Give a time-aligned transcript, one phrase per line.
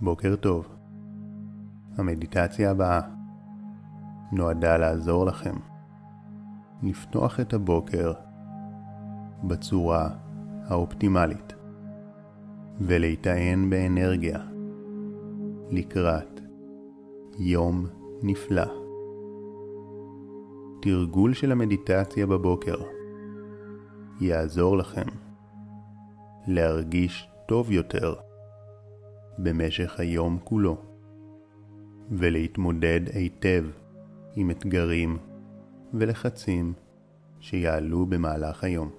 [0.00, 0.68] בוקר טוב.
[1.98, 3.00] המדיטציה הבאה
[4.32, 5.54] נועדה לעזור לכם
[6.82, 8.12] לפתוח את הבוקר
[9.44, 10.08] בצורה
[10.68, 11.52] האופטימלית
[12.80, 14.38] ולהיטען באנרגיה
[15.70, 16.40] לקראת
[17.38, 17.86] יום
[18.22, 18.66] נפלא.
[20.82, 22.76] תרגול של המדיטציה בבוקר
[24.20, 25.06] יעזור לכם
[26.46, 28.25] להרגיש טוב יותר
[29.38, 30.76] במשך היום כולו,
[32.10, 33.64] ולהתמודד היטב
[34.36, 35.18] עם אתגרים
[35.94, 36.72] ולחצים
[37.40, 38.90] שיעלו במהלך היום.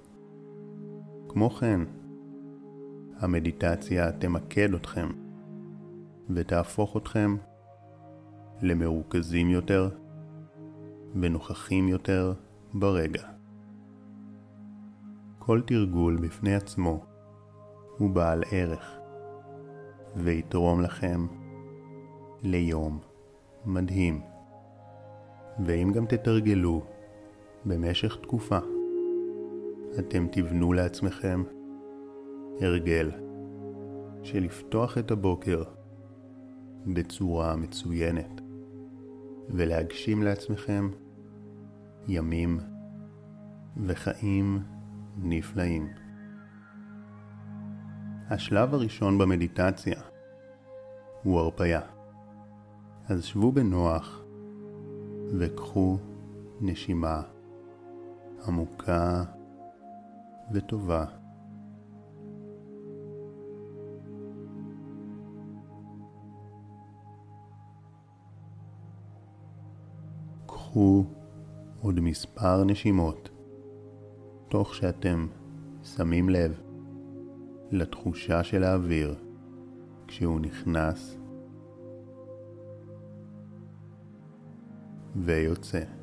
[1.29, 1.81] כמו כן,
[3.19, 5.07] המדיטציה תמקד אתכם
[6.29, 7.35] ותהפוך אתכם
[8.61, 9.89] למרוכזים יותר
[11.21, 12.33] ונוכחים יותר
[12.73, 13.27] ברגע.
[15.39, 17.05] כל תרגול בפני עצמו
[17.97, 18.96] הוא בעל ערך.
[20.17, 21.27] ויתרום לכם
[22.43, 22.99] ליום
[23.65, 24.21] מדהים.
[25.65, 26.81] ואם גם תתרגלו
[27.65, 28.57] במשך תקופה,
[29.99, 31.43] אתם תבנו לעצמכם
[32.61, 33.11] הרגל
[34.23, 35.63] של לפתוח את הבוקר
[36.87, 38.41] בצורה מצוינת
[39.49, 40.89] ולהגשים לעצמכם
[42.07, 42.59] ימים
[43.77, 44.59] וחיים
[45.17, 46.06] נפלאים.
[48.29, 50.01] השלב הראשון במדיטציה
[51.23, 51.81] הוא הרפאיה.
[53.09, 54.21] אז שבו בנוח
[55.39, 55.97] וקחו
[56.61, 57.21] נשימה
[58.47, 59.23] עמוקה
[60.53, 61.05] וטובה.
[70.45, 71.05] קחו
[71.81, 73.29] עוד מספר נשימות,
[74.49, 75.27] תוך שאתם
[75.83, 76.66] שמים לב
[77.71, 79.15] לתחושה של האוויר
[80.07, 81.17] כשהוא נכנס
[85.15, 85.96] ויוצא.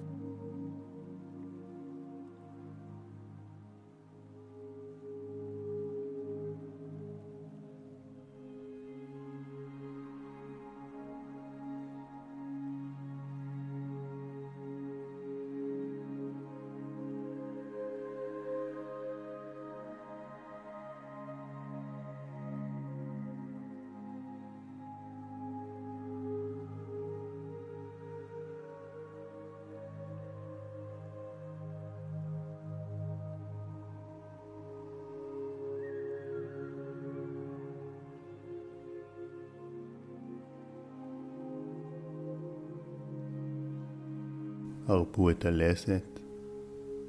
[44.88, 46.20] הרפו את הלסת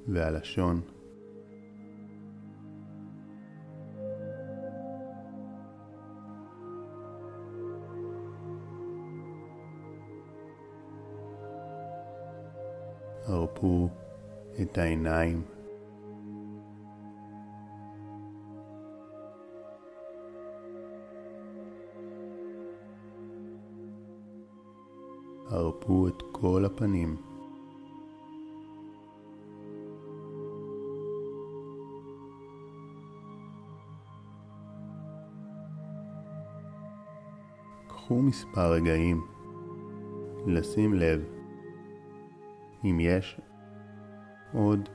[0.08, 0.82] והלשון.
[13.26, 13.90] הרפו
[14.62, 15.42] את העיניים.
[25.50, 27.35] הרפו את כל הפנים.
[38.06, 39.22] קחו מספר רגעים
[40.48, 41.22] לשים לב
[42.84, 43.40] אם יש
[44.54, 44.90] עוד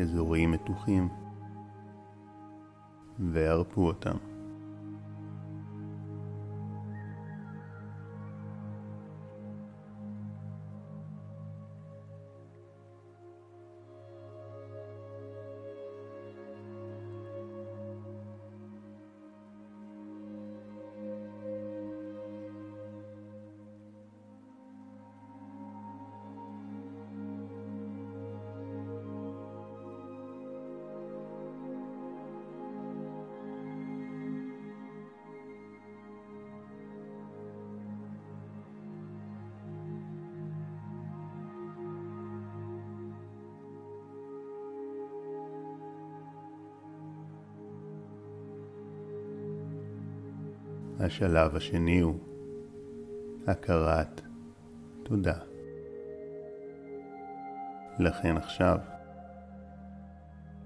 [0.00, 1.08] אזורים מתוחים
[3.18, 4.16] והרפו אותם.
[51.00, 52.18] השלב השני הוא
[53.46, 54.20] הכרת
[55.02, 55.38] תודה.
[57.98, 58.78] לכן עכשיו,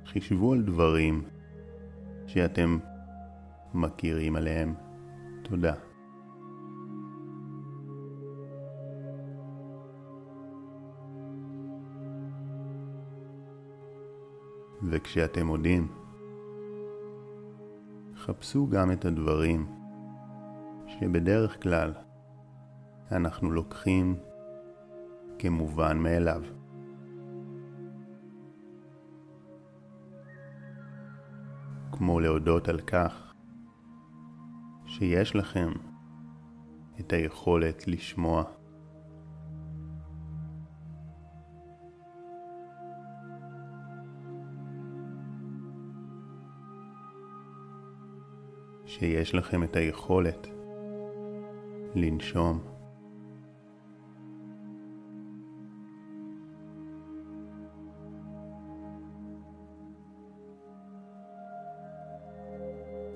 [0.06, 1.24] חישבו על דברים
[2.26, 2.78] שאתם
[3.74, 4.74] מכירים עליהם
[5.42, 5.74] תודה.
[14.82, 15.88] וכשאתם מודים,
[18.16, 19.79] חפשו גם את הדברים
[21.00, 21.94] שבדרך כלל
[23.12, 24.18] אנחנו לוקחים
[25.38, 26.42] כמובן מאליו.
[31.92, 33.34] כמו להודות על כך
[34.86, 35.72] שיש לכם
[37.00, 38.44] את היכולת לשמוע.
[48.86, 50.59] שיש לכם את היכולת
[51.94, 52.60] לנשום.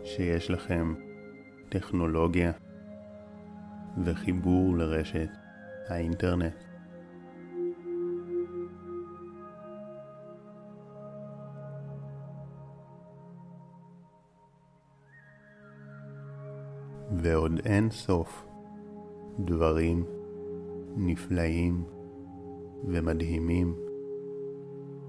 [0.05, 0.94] שיש לכם
[1.69, 2.53] טכנולוגיה
[4.05, 5.29] וחיבור לרשת
[5.88, 6.55] האינטרנט.
[17.17, 18.54] ועוד אין סוף
[19.38, 20.04] דברים
[20.96, 21.84] נפלאים
[22.88, 23.75] ומדהימים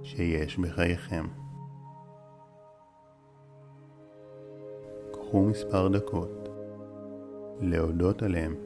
[0.04, 1.26] שיש בחייכם.
[5.12, 6.50] קחו מספר דקות
[7.62, 8.65] להודות עליהם.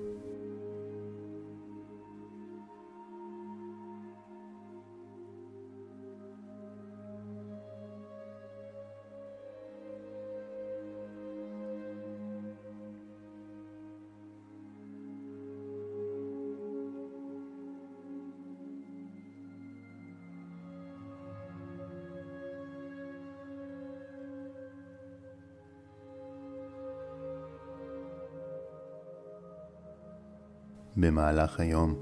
[31.00, 31.96] במהלך היום,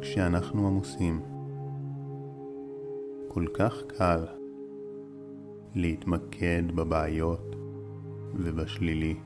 [0.00, 1.20] כשאנחנו עמוסים.
[3.28, 4.26] כל כך קל
[5.74, 7.56] להתמקד בבעיות
[8.34, 9.16] ובשלילי,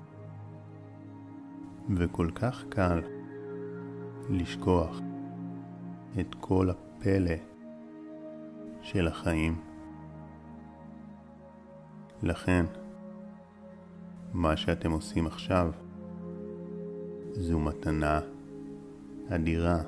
[1.96, 3.00] וכל כך קל
[4.30, 5.00] לשכוח
[6.20, 7.36] את כל הפלא
[8.82, 9.60] של החיים.
[12.22, 12.66] לכן,
[14.32, 15.70] מה שאתם עושים עכשיו
[17.32, 18.20] זו מתנה
[19.30, 19.78] אדירה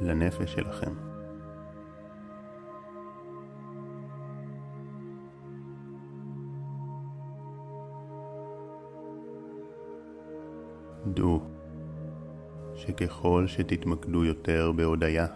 [0.00, 0.92] לנפש שלכם.
[11.06, 11.40] דעו
[12.74, 15.26] שככל שתתמקדו יותר בהודיה,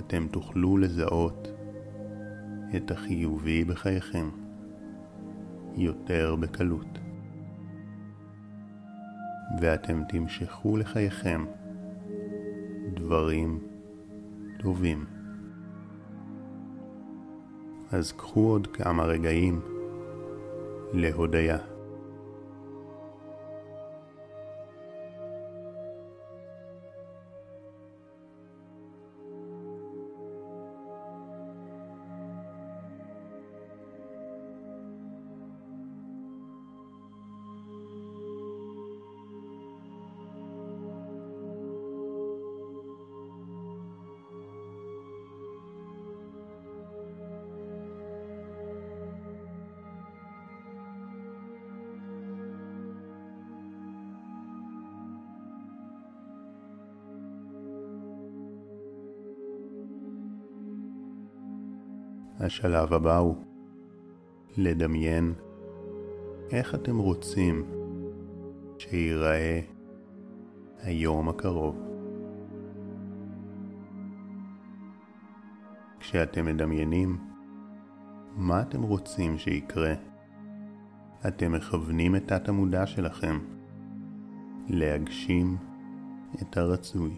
[0.00, 1.48] אתם תוכלו לזהות
[2.76, 4.30] את החיובי בחייכם
[5.76, 7.09] יותר בקלות.
[9.58, 11.44] ואתם תמשכו לחייכם
[12.94, 13.58] דברים
[14.58, 15.04] טובים.
[17.92, 19.60] אז קחו עוד כמה רגעים
[20.92, 21.69] להודיה.
[62.40, 63.36] השלב הבא הוא
[64.56, 65.32] לדמיין
[66.50, 67.64] איך אתם רוצים
[68.78, 69.60] שייראה
[70.82, 71.76] היום הקרוב.
[76.00, 77.18] כשאתם מדמיינים
[78.36, 79.94] מה אתם רוצים שיקרה,
[81.28, 83.38] אתם מכוונים את תת המודע שלכם
[84.68, 85.56] להגשים
[86.42, 87.16] את הרצוי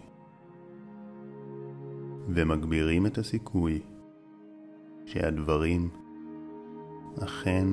[2.27, 3.81] ומגבירים את הסיכוי
[5.05, 5.89] שהדברים
[7.23, 7.67] אכן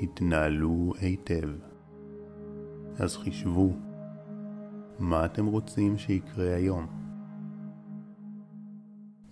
[0.00, 1.48] יתנהלו היטב.
[2.98, 3.72] אז חישבו
[4.98, 6.86] מה אתם רוצים שיקרה היום.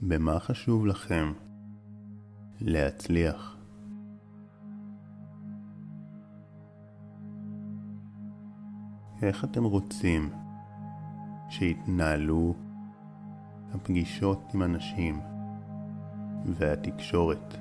[0.03, 1.33] במה חשוב לכם
[2.61, 3.57] להצליח?
[9.23, 10.31] איך אתם רוצים
[11.49, 12.55] שיתנהלו
[13.75, 15.36] הפגישות עם אנשים?
[16.45, 17.55] והתקשורת.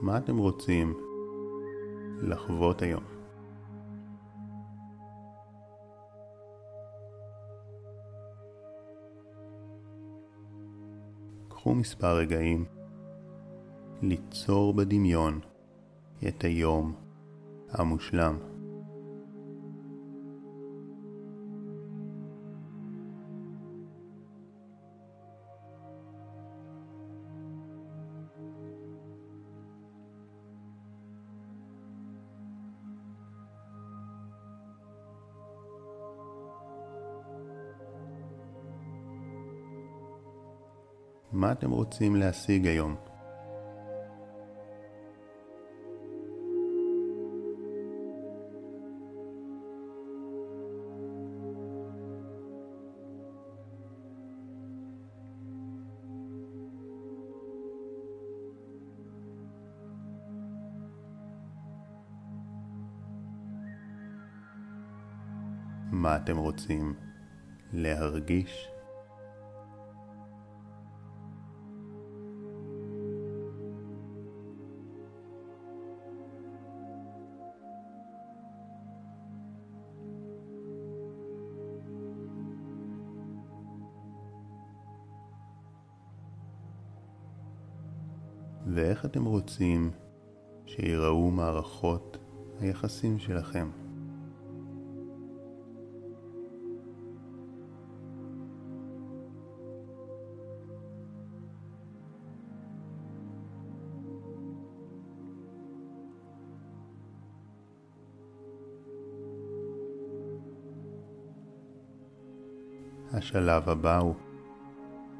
[0.00, 0.94] מה אתם רוצים
[2.22, 3.04] לחוות היום?
[11.48, 12.64] קחו מספר רגעים
[14.02, 15.40] ליצור בדמיון
[16.28, 16.94] את היום
[17.70, 18.47] המושלם.
[41.58, 42.96] אתם רוצים להשיג היום?
[65.92, 66.94] מה אתם רוצים
[67.72, 68.77] להרגיש?
[88.78, 89.90] ואיך אתם רוצים
[90.66, 92.16] שיראו מערכות
[92.60, 93.70] היחסים שלכם.
[113.12, 114.14] השלב הבא הוא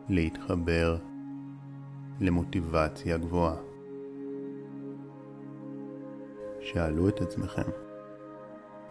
[0.09, 1.08] להתחבר
[2.21, 3.57] למוטיבציה גבוהה.
[6.61, 7.71] שאלו את עצמכם,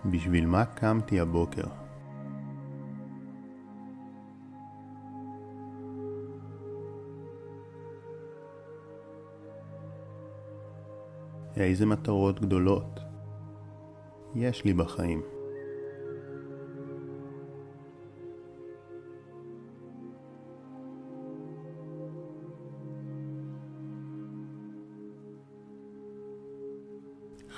[0.05, 1.67] בשביל מה קמתי הבוקר?
[11.57, 12.99] איזה מטרות גדולות
[14.35, 15.21] יש לי בחיים?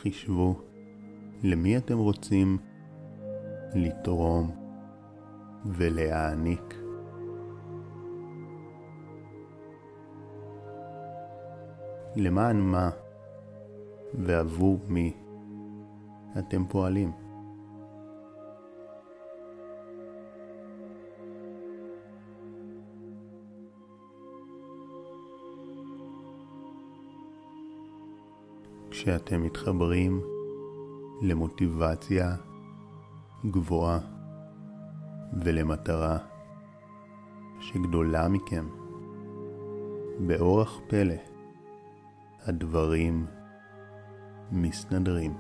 [0.02, 0.62] חישבו
[1.44, 2.58] למי אתם רוצים
[3.76, 4.52] לתרום
[5.66, 6.76] ולהעניק.
[12.16, 12.90] למען מה
[14.14, 15.14] ועבור מי
[16.40, 17.12] אתם פועלים.
[29.10, 30.22] כשאתם מתחברים
[31.22, 32.36] למוטיבציה
[33.52, 34.00] גבוהה
[35.44, 36.18] ולמטרה
[37.60, 38.68] שגדולה מכם,
[40.28, 41.16] באורח פלא
[42.46, 43.26] הדברים
[44.52, 45.34] מסתדרים.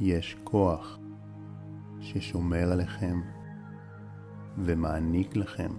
[0.00, 0.98] יש כוח
[2.00, 3.20] ששומר עליכם
[4.58, 5.70] ומעניק לכם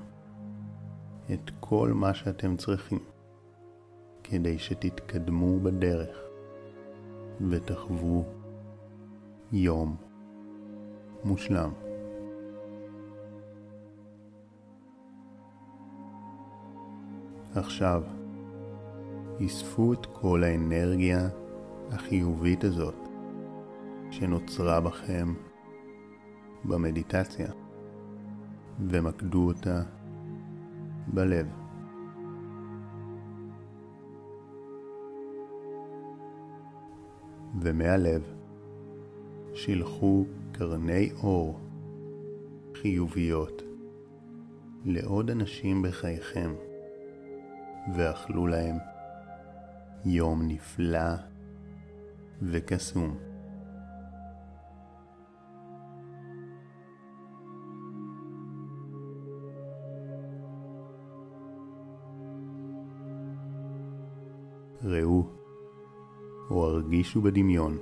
[1.33, 3.14] את כל מה שאתם צריכים.
[4.29, 6.17] כדי שתתקדמו בדרך
[7.49, 8.23] ותחוו
[9.51, 9.95] יום
[11.23, 11.71] מושלם.
[17.55, 18.03] עכשיו,
[19.45, 21.29] אספו את כל האנרגיה
[21.91, 23.07] החיובית הזאת
[24.11, 25.33] שנוצרה בכם
[26.63, 27.51] במדיטציה
[28.79, 29.81] ומקדו אותה
[31.07, 31.64] בלב.
[37.61, 38.23] ומהלב
[39.53, 41.59] שילחו קרני אור
[42.75, 43.61] חיוביות
[44.85, 46.53] לעוד אנשים בחייכם
[47.95, 48.75] ואכלו להם
[50.05, 51.15] יום נפלא
[52.41, 53.17] וקסום.
[64.83, 65.44] ראו
[66.49, 67.77] או הרגישו בדמיון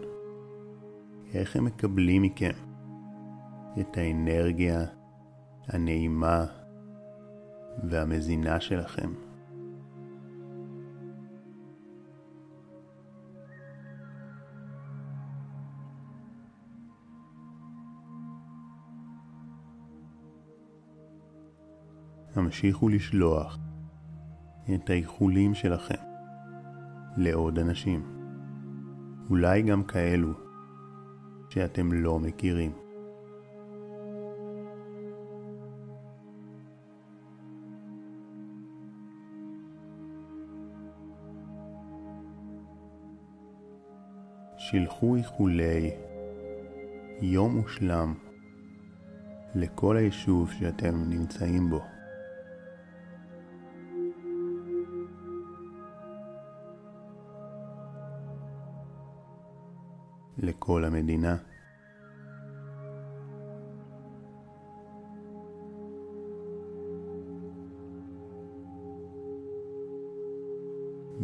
[1.33, 2.51] איך הם מקבלים מכם
[3.79, 4.85] את האנרגיה
[5.67, 6.45] הנעימה
[7.89, 9.13] והמזינה שלכם.
[22.35, 23.57] המשיכו לשלוח
[24.75, 26.03] את האיחולים שלכם
[27.17, 28.12] לעוד אנשים.
[29.29, 30.33] אולי גם כאלו
[31.49, 32.71] שאתם לא מכירים.
[44.57, 45.91] שילחו איחולי
[47.21, 48.13] יום מושלם
[49.55, 51.92] לכל היישוב שאתם נמצאים בו.
[60.37, 61.37] לכל המדינה.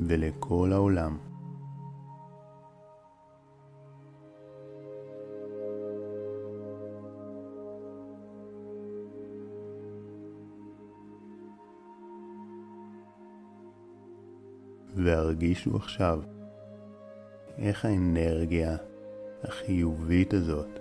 [0.07, 1.17] ולכל העולם.
[14.95, 16.21] והרגישו עכשיו
[17.57, 18.77] איך האנרגיה
[19.43, 20.79] החיובית הזאת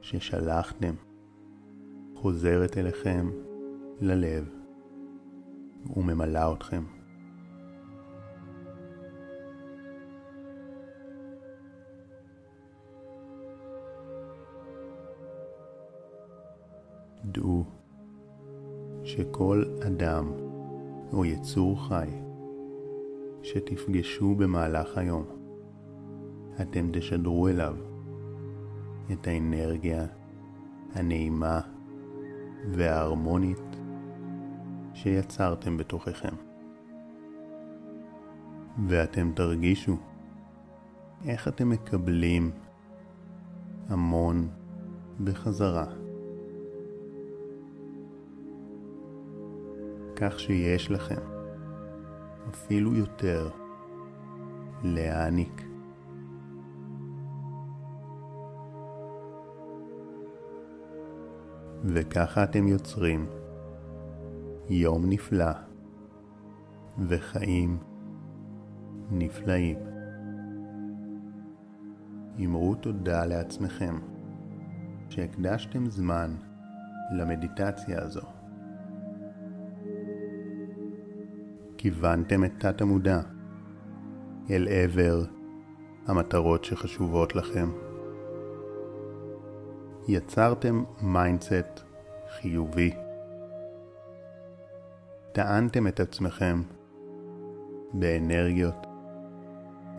[0.00, 0.94] ששלחתם
[2.14, 3.30] חוזרת אליכם
[4.00, 4.48] ללב
[5.96, 6.82] וממלאה אתכם.
[17.24, 17.64] דעו
[19.04, 20.32] שכל אדם
[21.12, 22.08] או יצור חי
[23.42, 25.35] שתפגשו במהלך היום,
[26.60, 27.76] אתם תשדרו אליו
[29.12, 30.06] את האנרגיה
[30.94, 31.60] הנעימה
[32.70, 33.76] וההרמונית
[34.94, 36.34] שיצרתם בתוככם.
[38.88, 39.96] ואתם תרגישו
[41.24, 42.50] איך אתם מקבלים
[43.88, 44.48] המון
[45.24, 45.86] בחזרה.
[50.16, 51.20] כך שיש לכם
[52.50, 53.50] אפילו יותר
[54.82, 55.75] להעניק.
[61.88, 63.26] וככה אתם יוצרים
[64.68, 65.50] יום נפלא
[67.08, 67.78] וחיים
[69.10, 69.78] נפלאים.
[72.44, 73.98] אמרו תודה לעצמכם
[75.08, 76.34] שהקדשתם זמן
[77.12, 78.26] למדיטציה הזו.
[81.78, 83.20] כיוונתם את תת המודע
[84.50, 85.24] אל עבר
[86.06, 87.85] המטרות שחשובות לכם.
[90.08, 91.80] יצרתם mindset
[92.28, 92.94] חיובי.
[95.32, 96.62] טענתם את עצמכם
[97.92, 98.86] באנרגיות,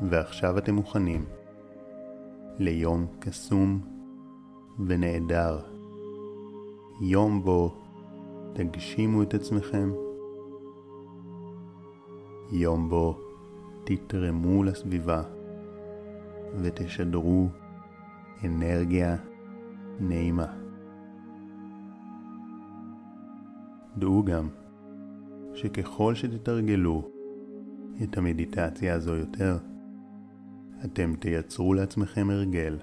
[0.02, 1.26] ועכשיו אתם מוכנים
[2.60, 3.80] ליום קסום
[4.88, 5.60] ונהדר,
[7.02, 7.76] יום בו
[8.54, 9.92] תגשימו את עצמכם.
[12.52, 13.20] יום בו
[13.84, 15.22] תתרמו לסביבה
[16.62, 17.48] ותשדרו
[18.44, 19.16] אנרגיה
[20.00, 20.54] נעימה.
[23.98, 24.48] דעו גם
[25.54, 27.12] שככל שתתרגלו
[28.04, 29.58] את המדיטציה הזו יותר,
[30.86, 32.78] אתם תייצרו לעצמכם הרגל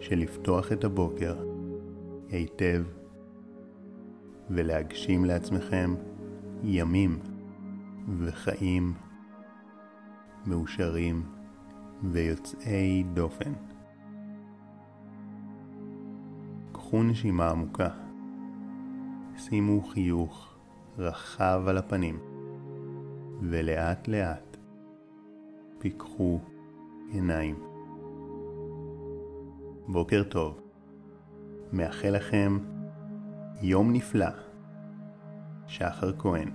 [0.00, 1.36] של לפתוח את הבוקר
[2.28, 2.84] היטב
[4.50, 5.94] ולהגשים לעצמכם
[6.64, 7.18] ימים
[8.18, 8.94] וחיים
[10.46, 11.22] מאושרים
[12.12, 13.52] ויוצאי דופן.
[16.88, 17.88] קחו נשימה עמוקה,
[19.36, 20.54] שימו חיוך
[20.98, 22.18] רחב על הפנים,
[23.42, 24.56] ולאט לאט
[25.78, 26.40] פיקחו
[27.12, 27.58] עיניים.
[29.88, 30.60] בוקר טוב,
[31.72, 32.58] מאחל לכם
[33.62, 34.30] יום נפלא,
[35.66, 36.50] שחר כהן